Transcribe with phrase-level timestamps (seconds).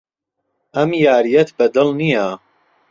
[0.75, 2.27] ئەم یارییەت بەدڵ نییە.